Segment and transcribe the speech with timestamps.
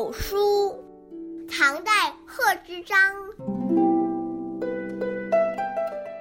[0.00, 0.82] 偶书》，
[1.54, 1.92] 唐代
[2.26, 2.96] 贺知章。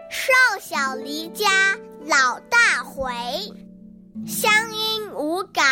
[0.09, 1.47] 少小离家
[2.05, 3.13] 老大回，
[4.27, 5.63] 乡音无改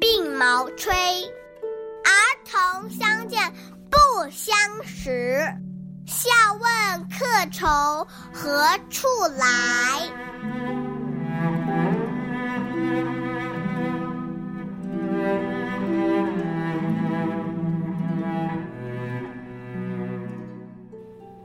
[0.00, 0.94] 鬓毛衰。
[0.94, 2.10] 儿
[2.50, 3.52] 童相见
[3.90, 3.98] 不
[4.30, 5.46] 相识，
[6.06, 7.68] 笑问客从
[8.32, 9.06] 何处
[9.36, 9.91] 来。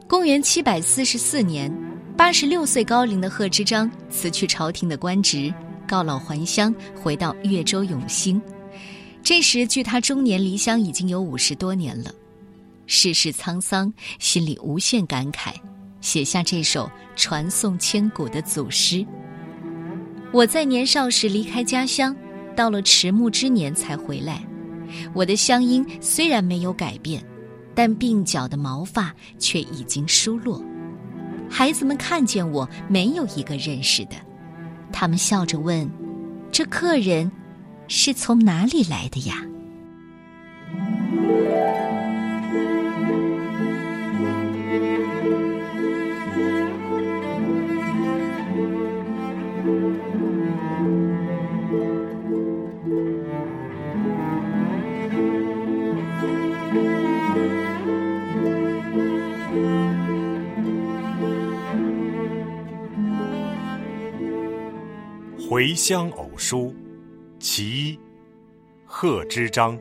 [0.08, 1.70] 公元七百四十四年，
[2.16, 5.54] 八十六岁高龄的贺知章辞去朝廷的官职，
[5.86, 8.42] 告老还乡，回到越州永兴。
[9.22, 12.10] 这时，距他中年离乡已经有五十多年了，
[12.86, 15.54] 世事沧桑，心里无限感慨，
[16.00, 19.06] 写下这首传颂千古的祖诗。
[20.32, 22.16] 我在年少时离开家乡，
[22.56, 24.42] 到了迟暮之年才回来。
[25.14, 27.22] 我的乡音虽然没有改变。
[27.78, 30.60] 但鬓角的毛发却已经疏落，
[31.48, 34.16] 孩子们看见我，没有一个认识的。
[34.92, 35.88] 他们笑着问
[36.52, 37.32] ：“这客人
[37.88, 39.46] 是从哪里来的呀？”
[65.50, 66.76] 回乡偶书，
[67.40, 68.00] 其一，
[68.86, 69.80] 贺知章。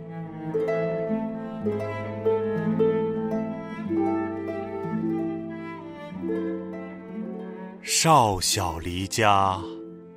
[7.82, 9.60] 少小离家，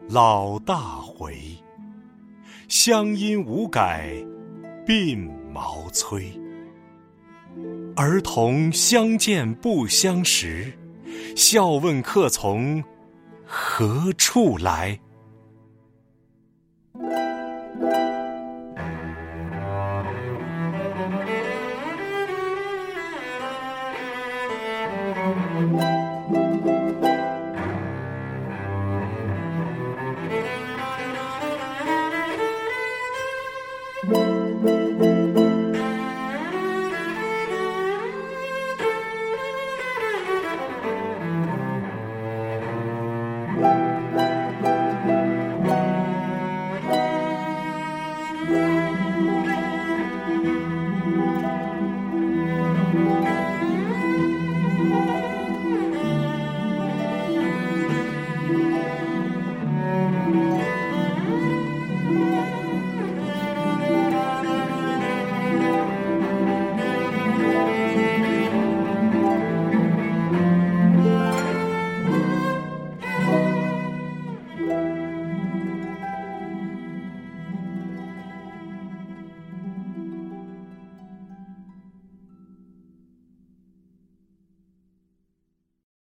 [0.08, 1.36] 老大回。
[2.68, 4.24] 乡音无改，
[4.86, 6.32] 鬓毛衰。
[7.96, 10.72] 儿童相见不相识，
[11.36, 12.84] 笑问客从
[13.44, 15.00] 何处来。
[17.80, 18.09] thank you